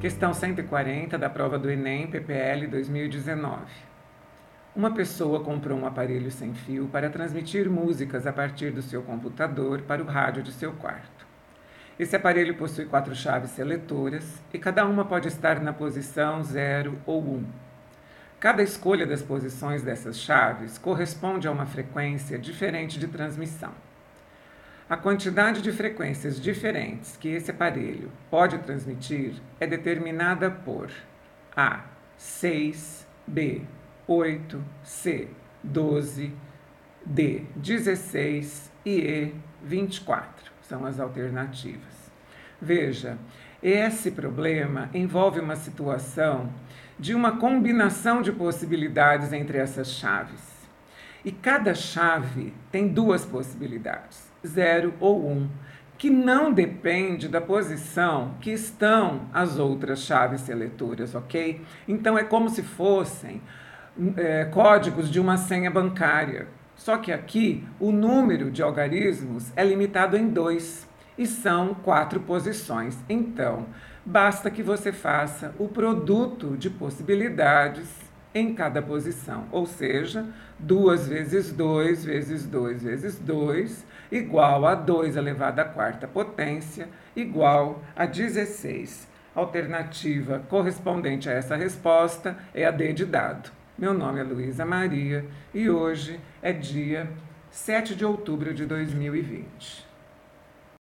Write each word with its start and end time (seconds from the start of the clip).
Questão 0.00 0.32
140 0.32 1.18
da 1.18 1.28
prova 1.28 1.58
do 1.58 1.68
Enem 1.68 2.06
PPL 2.06 2.68
2019. 2.68 3.64
Uma 4.76 4.92
pessoa 4.94 5.42
comprou 5.42 5.76
um 5.76 5.84
aparelho 5.84 6.30
sem 6.30 6.54
fio 6.54 6.86
para 6.86 7.10
transmitir 7.10 7.68
músicas 7.68 8.24
a 8.24 8.32
partir 8.32 8.70
do 8.70 8.80
seu 8.80 9.02
computador 9.02 9.82
para 9.82 10.00
o 10.00 10.06
rádio 10.06 10.40
de 10.40 10.52
seu 10.52 10.72
quarto. 10.74 11.26
Esse 11.98 12.14
aparelho 12.14 12.54
possui 12.54 12.84
quatro 12.84 13.12
chaves 13.12 13.50
seletoras 13.50 14.40
e 14.54 14.58
cada 14.60 14.86
uma 14.86 15.04
pode 15.04 15.26
estar 15.26 15.60
na 15.60 15.72
posição 15.72 16.44
0 16.44 16.96
ou 17.04 17.20
1. 17.20 17.30
Um. 17.34 17.44
Cada 18.38 18.62
escolha 18.62 19.04
das 19.04 19.20
posições 19.20 19.82
dessas 19.82 20.20
chaves 20.20 20.78
corresponde 20.78 21.48
a 21.48 21.50
uma 21.50 21.66
frequência 21.66 22.38
diferente 22.38 23.00
de 23.00 23.08
transmissão. 23.08 23.72
A 24.90 24.96
quantidade 24.96 25.60
de 25.60 25.70
frequências 25.70 26.40
diferentes 26.40 27.14
que 27.14 27.28
esse 27.28 27.50
aparelho 27.50 28.10
pode 28.30 28.56
transmitir 28.56 29.34
é 29.60 29.66
determinada 29.66 30.50
por 30.50 30.90
A. 31.54 31.84
6, 32.16 33.06
B. 33.26 33.60
8, 34.06 34.64
C. 34.82 35.28
12, 35.62 36.34
D. 37.04 37.44
16 37.54 38.72
e 38.86 38.98
E. 38.98 39.34
24. 39.62 40.50
São 40.62 40.86
as 40.86 40.98
alternativas. 40.98 42.10
Veja, 42.58 43.18
esse 43.62 44.10
problema 44.10 44.88
envolve 44.94 45.38
uma 45.38 45.56
situação 45.56 46.50
de 46.98 47.14
uma 47.14 47.36
combinação 47.36 48.22
de 48.22 48.32
possibilidades 48.32 49.34
entre 49.34 49.58
essas 49.58 49.90
chaves. 49.90 50.40
E 51.22 51.30
cada 51.30 51.74
chave 51.74 52.54
tem 52.72 52.88
duas 52.88 53.26
possibilidades 53.26 54.27
0 54.46 54.94
ou 55.00 55.26
1, 55.26 55.32
um, 55.32 55.48
que 55.96 56.08
não 56.08 56.52
depende 56.52 57.28
da 57.28 57.40
posição 57.40 58.34
que 58.40 58.52
estão 58.52 59.22
as 59.34 59.58
outras 59.58 60.00
chaves 60.00 60.42
seletoras, 60.42 61.14
ok? 61.14 61.60
Então 61.88 62.16
é 62.16 62.22
como 62.22 62.48
se 62.48 62.62
fossem 62.62 63.42
é, 64.16 64.44
códigos 64.44 65.10
de 65.10 65.18
uma 65.18 65.36
senha 65.36 65.70
bancária. 65.70 66.46
Só 66.76 66.96
que 66.96 67.10
aqui 67.10 67.66
o 67.80 67.90
número 67.90 68.50
de 68.50 68.62
algarismos 68.62 69.52
é 69.56 69.64
limitado 69.64 70.16
em 70.16 70.28
dois 70.28 70.86
e 71.18 71.26
são 71.26 71.74
quatro 71.74 72.20
posições. 72.20 72.96
Então, 73.08 73.66
basta 74.06 74.48
que 74.48 74.62
você 74.62 74.92
faça 74.92 75.52
o 75.58 75.66
produto 75.66 76.56
de 76.56 76.70
possibilidades 76.70 78.07
em 78.34 78.54
cada 78.54 78.82
posição, 78.82 79.46
ou 79.50 79.66
seja, 79.66 80.26
2 80.58 81.08
vezes 81.08 81.52
2 81.52 82.04
vezes 82.04 82.46
2 82.46 82.82
vezes 82.82 83.18
2 83.18 83.86
igual 84.10 84.66
a 84.66 84.74
2 84.74 85.16
elevado 85.16 85.60
à 85.60 85.64
quarta 85.64 86.06
potência 86.06 86.88
igual 87.16 87.82
a 87.96 88.06
16. 88.06 89.08
Alternativa 89.34 90.42
correspondente 90.48 91.28
a 91.28 91.32
essa 91.32 91.56
resposta 91.56 92.36
é 92.52 92.66
a 92.66 92.70
D 92.70 92.92
de 92.92 93.04
dado. 93.04 93.50
Meu 93.78 93.94
nome 93.94 94.20
é 94.20 94.24
Luísa 94.24 94.64
Maria 94.64 95.24
e 95.54 95.70
hoje 95.70 96.18
é 96.42 96.52
dia 96.52 97.08
7 97.50 97.94
de 97.94 98.04
outubro 98.04 98.52
de 98.52 98.66
2020. 98.66 99.87